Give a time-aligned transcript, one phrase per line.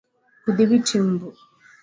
[0.43, 1.27] Kudhibiti mbu